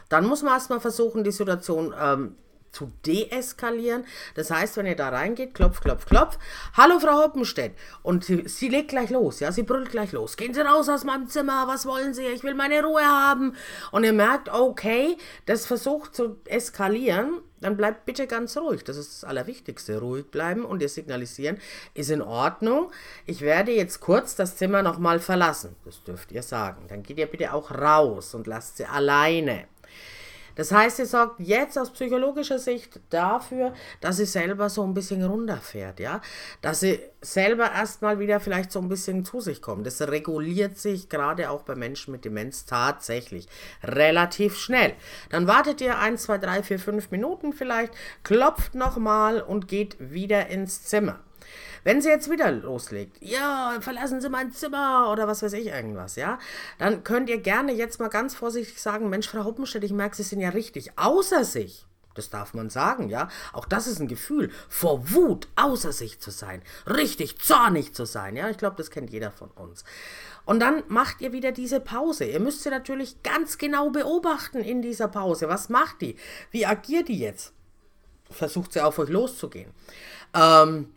[0.09, 2.35] Dann muss man erstmal versuchen, die Situation ähm,
[2.71, 4.05] zu deeskalieren.
[4.35, 6.37] Das heißt, wenn ihr da reingeht, klopf, klopf, klopf.
[6.75, 7.73] Hallo Frau Hoppenstedt.
[8.03, 10.37] Und sie, sie, legt gleich los, ja, sie brüllt gleich los.
[10.37, 12.25] Gehen Sie raus aus meinem Zimmer, was wollen Sie?
[12.25, 13.55] Ich will meine Ruhe haben.
[13.91, 17.41] Und ihr merkt, okay, das versucht zu eskalieren.
[17.61, 18.83] Dann bleibt bitte ganz ruhig.
[18.85, 19.99] Das ist das Allerwichtigste.
[19.99, 21.57] Ruhig bleiben und ihr signalisieren,
[21.93, 22.91] ist in Ordnung.
[23.25, 25.75] Ich werde jetzt kurz das Zimmer nochmal verlassen.
[25.83, 26.85] Das dürft ihr sagen.
[26.87, 29.65] Dann geht ihr bitte auch raus und lasst sie alleine.
[30.59, 35.23] Das heißt, sie sorgt jetzt aus psychologischer Sicht dafür, dass sie selber so ein bisschen
[35.23, 36.19] runterfährt, ja,
[36.61, 39.87] dass sie selber erstmal wieder vielleicht so ein bisschen zu sich kommt.
[39.87, 43.47] Das reguliert sich gerade auch bei Menschen mit Demenz tatsächlich
[43.85, 44.95] relativ schnell.
[45.29, 47.93] Dann wartet ihr 1, 2, 3, 4, 5 Minuten vielleicht,
[48.23, 51.21] klopft nochmal und geht wieder ins Zimmer.
[51.83, 56.15] Wenn sie jetzt wieder loslegt, ja, verlassen Sie mein Zimmer oder was weiß ich irgendwas,
[56.15, 56.39] ja,
[56.77, 60.23] dann könnt ihr gerne jetzt mal ganz vorsichtig sagen, Mensch, Frau Hoppenstedt, ich merke, Sie
[60.23, 61.85] sind ja richtig außer sich.
[62.15, 63.29] Das darf man sagen, ja.
[63.53, 68.35] Auch das ist ein Gefühl, vor Wut außer sich zu sein, richtig zornig zu sein,
[68.35, 68.49] ja.
[68.49, 69.85] Ich glaube, das kennt jeder von uns.
[70.45, 72.25] Und dann macht ihr wieder diese Pause.
[72.25, 75.47] Ihr müsst sie natürlich ganz genau beobachten in dieser Pause.
[75.47, 76.17] Was macht die?
[76.51, 77.53] Wie agiert die jetzt?
[78.31, 79.71] Versucht sie auf euch loszugehen?
[80.33, 80.91] Ähm,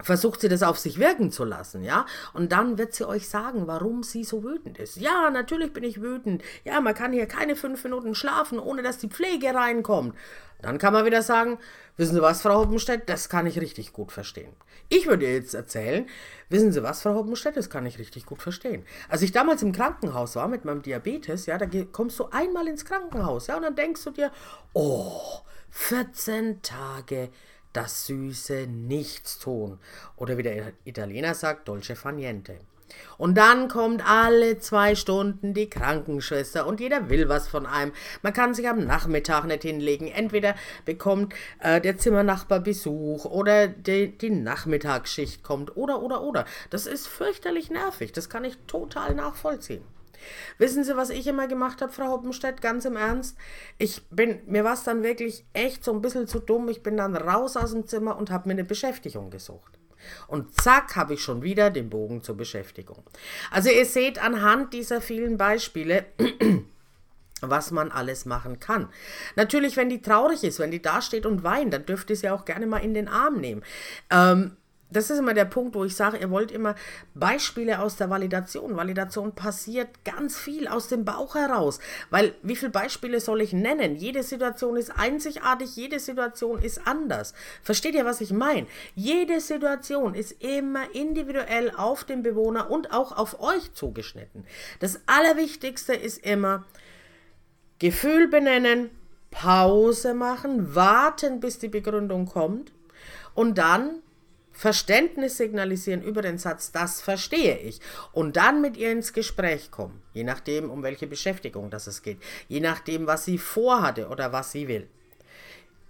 [0.00, 2.06] versucht sie das auf sich wirken zu lassen, ja?
[2.34, 4.96] Und dann wird sie euch sagen, warum sie so wütend ist.
[4.96, 6.42] Ja, natürlich bin ich wütend.
[6.64, 10.14] Ja, man kann hier keine fünf Minuten schlafen, ohne dass die Pflege reinkommt.
[10.62, 11.58] Dann kann man wieder sagen,
[11.96, 14.52] wissen Sie was, Frau Hoppenstedt, das kann ich richtig gut verstehen.
[14.88, 16.08] Ich würde jetzt erzählen,
[16.48, 18.84] wissen Sie was, Frau Hoppenstedt, das kann ich richtig gut verstehen.
[19.08, 22.84] Als ich damals im Krankenhaus war mit meinem Diabetes, ja, da kommst du einmal ins
[22.84, 24.32] Krankenhaus, ja, und dann denkst du dir,
[24.72, 27.28] oh, 14 Tage
[27.76, 29.78] das süße Nichtstun.
[30.16, 32.58] Oder wie der Italiener sagt, dolce fa niente.
[33.18, 37.92] Und dann kommt alle zwei Stunden die Krankenschwester und jeder will was von einem.
[38.22, 40.08] Man kann sich am Nachmittag nicht hinlegen.
[40.08, 46.44] Entweder bekommt äh, der Zimmernachbar Besuch oder die, die Nachmittagsschicht kommt oder, oder, oder.
[46.70, 48.12] Das ist fürchterlich nervig.
[48.12, 49.95] Das kann ich total nachvollziehen.
[50.58, 53.36] Wissen Sie, was ich immer gemacht habe, Frau Hoppenstedt, ganz im Ernst?
[53.78, 56.68] Ich bin, mir war es dann wirklich echt so ein bisschen zu dumm.
[56.68, 59.78] Ich bin dann raus aus dem Zimmer und habe mir eine Beschäftigung gesucht.
[60.26, 63.02] Und zack, habe ich schon wieder den Bogen zur Beschäftigung.
[63.50, 66.04] Also ihr seht anhand dieser vielen Beispiele,
[67.40, 68.88] was man alles machen kann.
[69.34, 72.30] Natürlich, wenn die traurig ist, wenn die da steht und weint, dann dürft ihr sie
[72.30, 73.62] auch gerne mal in den Arm nehmen.
[74.10, 74.56] Ähm,
[74.90, 76.76] das ist immer der Punkt, wo ich sage, ihr wollt immer
[77.14, 78.76] Beispiele aus der Validation.
[78.76, 81.80] Validation passiert ganz viel aus dem Bauch heraus.
[82.10, 83.96] Weil wie viele Beispiele soll ich nennen?
[83.96, 87.34] Jede Situation ist einzigartig, jede Situation ist anders.
[87.62, 88.68] Versteht ihr, was ich meine?
[88.94, 94.46] Jede Situation ist immer individuell auf den Bewohner und auch auf euch zugeschnitten.
[94.78, 96.64] Das Allerwichtigste ist immer
[97.80, 98.90] Gefühl benennen,
[99.32, 102.72] Pause machen, warten, bis die Begründung kommt
[103.34, 104.02] und dann
[104.56, 107.80] Verständnis signalisieren über den Satz, das verstehe ich.
[108.12, 112.18] Und dann mit ihr ins Gespräch kommen, je nachdem, um welche Beschäftigung das es geht,
[112.48, 114.88] je nachdem, was sie vorhatte oder was sie will.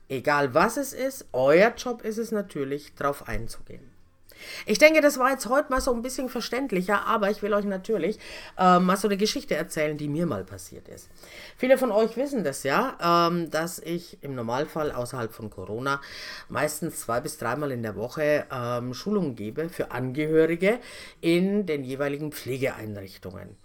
[0.08, 3.95] Egal was es ist, euer Job ist es natürlich, darauf einzugehen.
[4.66, 7.64] Ich denke, das war jetzt heute mal so ein bisschen verständlicher, aber ich will euch
[7.64, 8.18] natürlich
[8.58, 11.08] äh, mal so eine Geschichte erzählen, die mir mal passiert ist.
[11.56, 16.00] Viele von euch wissen das ja, ähm, dass ich im Normalfall außerhalb von Corona
[16.48, 20.78] meistens zwei bis dreimal in der Woche ähm, Schulungen gebe für Angehörige
[21.20, 23.56] in den jeweiligen Pflegeeinrichtungen.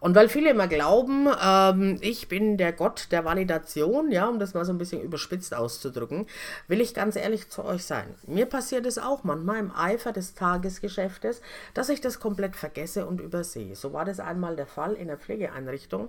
[0.00, 4.54] Und weil viele immer glauben, ähm, ich bin der Gott der Validation, ja, um das
[4.54, 6.26] mal so ein bisschen überspitzt auszudrücken,
[6.68, 8.14] will ich ganz ehrlich zu euch sein.
[8.26, 11.42] Mir passiert es auch manchmal im Eifer des Tagesgeschäftes,
[11.74, 13.76] dass ich das komplett vergesse und übersehe.
[13.76, 16.08] So war das einmal der Fall in der Pflegeeinrichtung,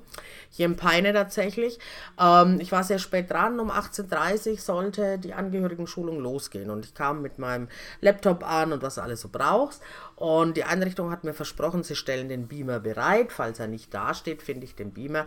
[0.49, 1.79] hier in Peine tatsächlich.
[2.19, 6.93] Ähm, ich war sehr spät dran, um 18.30 Uhr sollte die Angehörigen-Schulung losgehen und ich
[6.93, 7.67] kam mit meinem
[8.01, 9.81] Laptop an und was du alles so brauchst.
[10.15, 14.41] Und die Einrichtung hat mir versprochen, sie stellen den Beamer bereit, falls er nicht dasteht,
[14.41, 15.25] finde ich den Beamer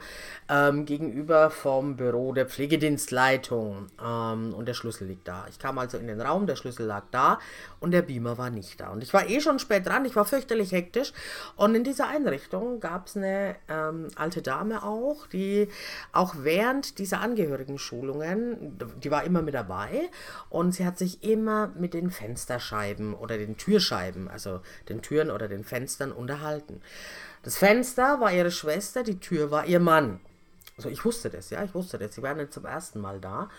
[0.49, 5.47] ähm, gegenüber vom Büro der Pflegedienstleitung ähm, und der Schlüssel liegt da.
[5.51, 7.39] Ich kam also in den Raum, der Schlüssel lag da
[7.81, 8.89] und der Beamer war nicht da.
[8.89, 11.13] Und ich war eh schon spät dran, ich war fürchterlich hektisch
[11.57, 15.69] und in dieser Einrichtung gab es eine ähm, alte Dame auch, die
[16.13, 20.09] auch während dieser Angehörigen-Schulungen, die war immer mit dabei
[20.49, 25.49] und sie hat sich immer mit den Fensterscheiben oder den Türscheiben, also den Türen oder
[25.49, 26.81] den Fenstern unterhalten.
[27.43, 30.21] Das Fenster war ihre Schwester, die Tür war ihr Mann.
[30.77, 32.15] Also ich wusste das, ja, ich wusste das.
[32.15, 33.51] Sie waren nicht zum ersten Mal da.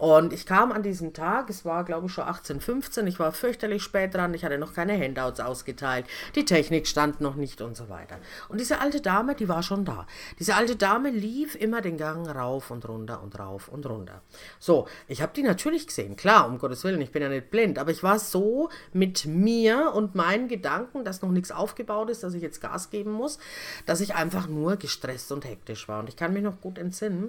[0.00, 3.82] Und ich kam an diesem Tag, es war glaube ich schon 1815, ich war fürchterlich
[3.82, 7.90] spät dran, ich hatte noch keine Handouts ausgeteilt, die Technik stand noch nicht und so
[7.90, 8.16] weiter.
[8.48, 10.06] Und diese alte Dame, die war schon da.
[10.38, 14.22] Diese alte Dame lief immer den Gang rauf und runter und rauf und runter.
[14.58, 17.78] So, ich habe die natürlich gesehen, klar, um Gottes Willen, ich bin ja nicht blind,
[17.78, 22.32] aber ich war so mit mir und meinen Gedanken, dass noch nichts aufgebaut ist, dass
[22.32, 23.38] ich jetzt Gas geben muss,
[23.84, 26.00] dass ich einfach nur gestresst und hektisch war.
[26.00, 27.28] Und ich kann mich noch gut entsinnen.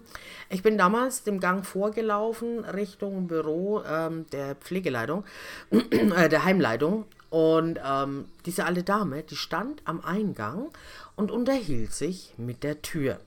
[0.49, 5.23] Ich bin damals dem Gang vorgelaufen, Richtung Büro ähm, der Pflegeleitung,
[5.71, 7.05] äh, der Heimleitung.
[7.29, 10.69] Und ähm, diese alte Dame, die stand am Eingang
[11.15, 13.19] und unterhielt sich mit der Tür.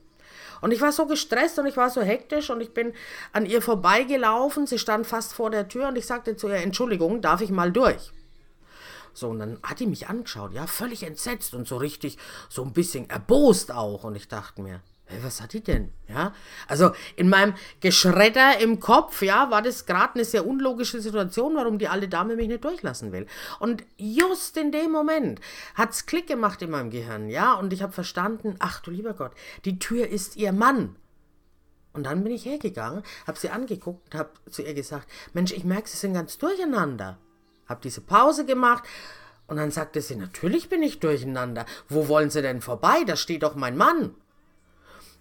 [0.61, 2.93] Und ich war so gestresst und ich war so hektisch und ich bin
[3.33, 4.67] an ihr vorbeigelaufen.
[4.67, 7.73] Sie stand fast vor der Tür und ich sagte zu ihr, Entschuldigung, darf ich mal
[7.73, 8.13] durch?
[9.15, 12.19] So, und dann hat die mich angeschaut, ja, völlig entsetzt und so richtig,
[12.49, 14.05] so ein bisschen erbost auch.
[14.05, 15.93] Und ich dachte mir, hey, was hat die denn?
[16.09, 16.33] Ja,
[16.67, 21.79] also in meinem Geschredder im Kopf, ja, war das gerade eine sehr unlogische Situation, warum
[21.79, 23.27] die alte Dame mich nicht durchlassen will.
[23.59, 25.41] Und just in dem Moment
[25.75, 29.15] hat es Klick gemacht in meinem Gehirn, ja, und ich habe verstanden, ach du lieber
[29.15, 29.33] Gott,
[29.65, 30.97] die Tür ist ihr Mann.
[31.93, 35.63] Und dann bin ich hergegangen, habe sie angeguckt und habe zu ihr gesagt, Mensch, ich
[35.63, 37.19] merke, Sie sind ganz durcheinander.
[37.67, 38.83] Habe diese Pause gemacht
[39.47, 41.67] und dann sagte sie, natürlich bin ich durcheinander.
[41.89, 43.05] Wo wollen Sie denn vorbei?
[43.07, 44.15] Da steht doch mein Mann.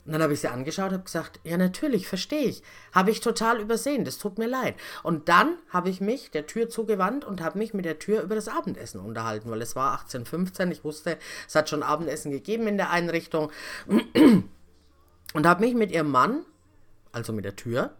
[0.05, 2.61] Und dann habe ich sie angeschaut und habe gesagt, ja natürlich, verstehe ich.
[2.91, 4.75] Habe ich total übersehen, das tut mir leid.
[5.01, 8.35] Und dann habe ich mich der Tür zugewandt und habe mich mit der Tür über
[8.35, 12.77] das Abendessen unterhalten, weil es war 18.15, ich wusste, es hat schon Abendessen gegeben in
[12.77, 13.51] der Einrichtung.
[15.35, 16.45] Und habe mich mit ihrem Mann
[17.13, 17.91] also mit der Tür,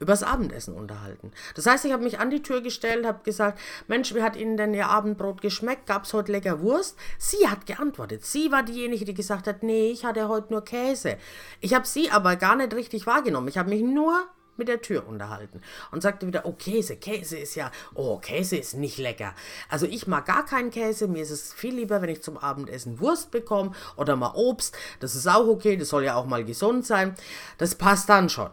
[0.00, 1.32] übers Abendessen unterhalten.
[1.54, 4.56] Das heißt, ich habe mich an die Tür gestellt, habe gesagt, Mensch, wie hat Ihnen
[4.56, 5.86] denn Ihr Abendbrot geschmeckt?
[5.86, 6.98] Gab es heute lecker Wurst?
[7.18, 8.24] Sie hat geantwortet.
[8.24, 11.18] Sie war diejenige, die gesagt hat, nee, ich hatte heute nur Käse.
[11.60, 13.48] Ich habe sie aber gar nicht richtig wahrgenommen.
[13.48, 17.54] Ich habe mich nur mit der Tür unterhalten und sagte wieder, oh Käse, Käse ist
[17.54, 19.34] ja, oh Käse ist nicht lecker.
[19.68, 23.00] Also ich mag gar keinen Käse, mir ist es viel lieber, wenn ich zum Abendessen
[23.00, 24.76] Wurst bekomme oder mal Obst.
[25.00, 27.14] Das ist auch okay, das soll ja auch mal gesund sein.
[27.58, 28.50] Das passt dann schon.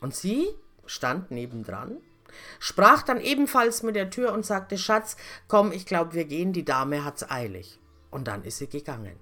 [0.00, 0.48] Und sie
[0.86, 1.96] stand nebendran,
[2.58, 5.16] sprach dann ebenfalls mit der Tür und sagte, Schatz,
[5.48, 7.78] komm, ich glaube, wir gehen, die Dame hat's eilig.
[8.10, 9.18] Und dann ist sie gegangen.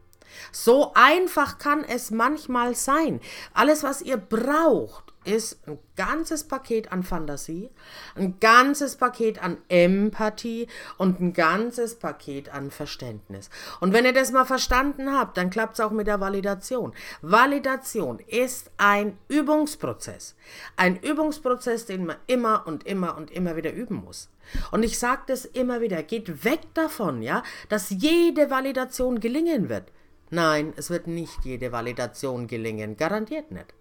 [0.51, 3.21] So einfach kann es manchmal sein.
[3.55, 7.71] Alles, was ihr braucht, ist ein ganzes Paket an Fantasie,
[8.15, 13.51] ein ganzes Paket an Empathie und ein ganzes Paket an Verständnis.
[13.81, 16.93] Und wenn ihr das mal verstanden habt, dann klappt es auch mit der Validation.
[17.21, 20.35] Validation ist ein Übungsprozess.
[20.77, 24.29] Ein Übungsprozess, den man immer und immer und immer wieder üben muss.
[24.71, 29.93] Und ich sage das immer wieder, geht weg davon, ja, dass jede Validation gelingen wird.
[30.31, 33.75] Nein, es wird nicht jede Validation gelingen, garantiert nicht.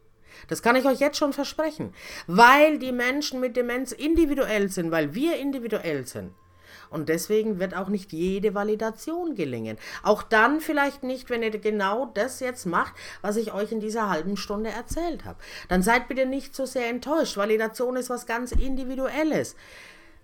[0.48, 1.94] Das kann ich euch jetzt schon versprechen,
[2.28, 6.34] weil die Menschen mit Demenz individuell sind, weil wir individuell sind.
[6.92, 9.78] Und deswegen wird auch nicht jede Validation gelingen.
[10.04, 14.10] Auch dann vielleicht nicht, wenn ihr genau das jetzt macht, was ich euch in dieser
[14.10, 15.40] halben Stunde erzählt habe.
[15.70, 17.38] Dann seid bitte nicht so sehr enttäuscht.
[17.38, 19.56] Validation ist was ganz Individuelles.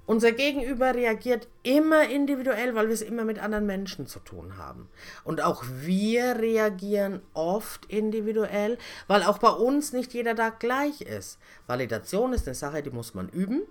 [0.07, 4.87] Unser Gegenüber reagiert immer individuell, weil wir es immer mit anderen Menschen zu tun haben.
[5.25, 11.39] Und auch wir reagieren oft individuell, weil auch bei uns nicht jeder Tag gleich ist.
[11.67, 13.63] Validation ist eine Sache, die muss man üben.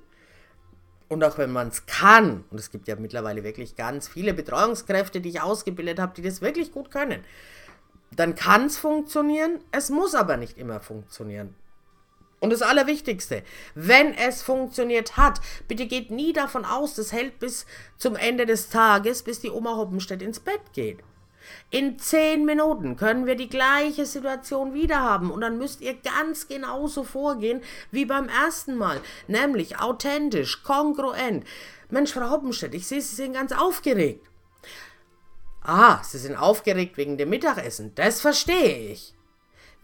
[1.09, 5.23] Und auch wenn man es kann, und es gibt ja mittlerweile wirklich ganz viele Betreuungskräfte,
[5.23, 7.25] die ich ausgebildet habe, die das wirklich gut können,
[8.15, 11.55] dann kann es funktionieren, es muss aber nicht immer funktionieren.
[12.39, 13.43] Und das Allerwichtigste,
[13.75, 17.65] wenn es funktioniert hat, bitte geht nie davon aus, das hält bis
[17.97, 20.99] zum Ende des Tages, bis die Oma Hoppenstedt ins Bett geht.
[21.71, 26.49] In zehn Minuten können wir die gleiche Situation wieder haben und dann müsst ihr ganz
[26.49, 31.45] genauso vorgehen wie beim ersten Mal, nämlich authentisch, kongruent.
[31.89, 34.27] Mensch, Frau Hoppenstedt, ich sehe, Sie sind ganz aufgeregt.
[35.63, 39.16] Ah, Sie sind aufgeregt wegen dem Mittagessen, das verstehe ich.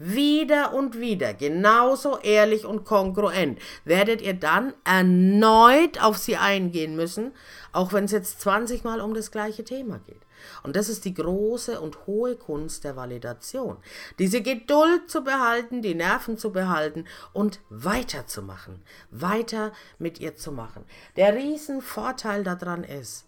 [0.05, 7.31] Wieder und wieder, genauso ehrlich und kongruent, werdet ihr dann erneut auf sie eingehen müssen,
[7.71, 10.19] auch wenn es jetzt 20 Mal um das gleiche Thema geht.
[10.61, 13.77] Und das ist die große und hohe Kunst der Validation.
[14.19, 20.83] Diese Geduld zu behalten, die Nerven zu behalten und weiterzumachen, weiter mit ihr zu machen.
[21.15, 23.25] Der Riesenvorteil daran ist,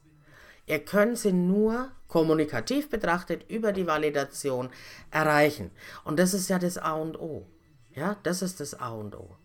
[0.68, 4.70] Ihr könnt sie nur kommunikativ betrachtet über die Validation
[5.12, 5.72] erreichen.
[6.04, 7.46] Und das ist ja das A und O.
[7.94, 9.36] Ja, das ist das A und O.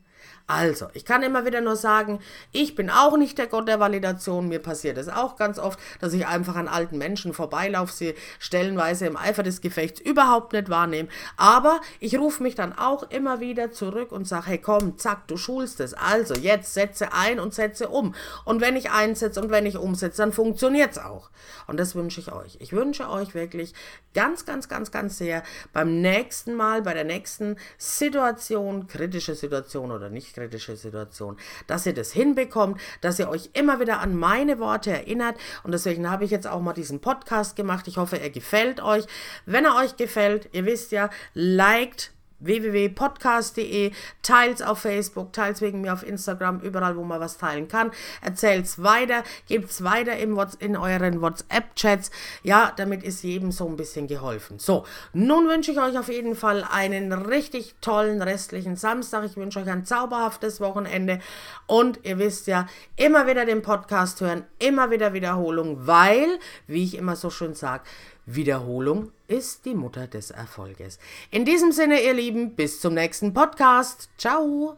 [0.50, 2.18] Also, ich kann immer wieder nur sagen,
[2.50, 4.48] ich bin auch nicht der Gott der Validation.
[4.48, 9.06] Mir passiert es auch ganz oft, dass ich einfach an alten Menschen vorbeilaufe, sie stellenweise
[9.06, 11.08] im Eifer des Gefechts überhaupt nicht wahrnehme.
[11.36, 15.36] Aber ich rufe mich dann auch immer wieder zurück und sage, hey komm, zack, du
[15.36, 15.94] schulst es.
[15.94, 18.16] Also, jetzt setze ein und setze um.
[18.44, 21.30] Und wenn ich einsetze und wenn ich umsetze, dann funktioniert es auch.
[21.68, 22.56] Und das wünsche ich euch.
[22.58, 23.72] Ich wünsche euch wirklich
[24.14, 30.10] ganz, ganz, ganz, ganz sehr beim nächsten Mal, bei der nächsten Situation, kritische Situation oder
[30.10, 34.90] nicht kritische Situation, dass ihr das hinbekommt, dass ihr euch immer wieder an meine Worte
[34.90, 35.36] erinnert.
[35.62, 37.88] Und deswegen habe ich jetzt auch mal diesen Podcast gemacht.
[37.88, 39.04] Ich hoffe, er gefällt euch.
[39.46, 45.92] Wenn er euch gefällt, ihr wisst ja, liked, www.podcast.de, teils auf Facebook, teils wegen mir
[45.92, 47.90] auf Instagram, überall, wo man was teilen kann.
[48.22, 52.10] Erzählt's weiter, gebt's weiter im in euren WhatsApp-Chats,
[52.42, 54.58] ja, damit ist jedem so ein bisschen geholfen.
[54.58, 59.24] So, nun wünsche ich euch auf jeden Fall einen richtig tollen restlichen Samstag.
[59.24, 61.20] Ich wünsche euch ein zauberhaftes Wochenende
[61.66, 66.96] und ihr wisst ja, immer wieder den Podcast hören, immer wieder Wiederholung, weil, wie ich
[66.96, 67.84] immer so schön sage,
[68.26, 70.98] Wiederholung ist die Mutter des Erfolges.
[71.30, 74.10] In diesem Sinne, ihr Lieben, bis zum nächsten Podcast.
[74.18, 74.76] Ciao.